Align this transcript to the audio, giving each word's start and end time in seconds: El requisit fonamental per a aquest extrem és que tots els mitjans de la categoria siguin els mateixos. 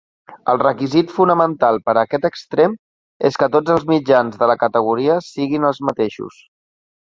El 0.51 0.59
requisit 0.61 1.11
fonamental 1.17 1.77
per 1.89 1.95
a 1.95 2.01
aquest 2.07 2.25
extrem 2.31 2.73
és 3.31 3.39
que 3.43 3.51
tots 3.57 3.75
els 3.75 3.87
mitjans 3.93 4.41
de 4.43 4.51
la 4.55 4.59
categoria 4.67 5.21
siguin 5.29 5.71
els 5.73 5.85
mateixos. 5.93 6.45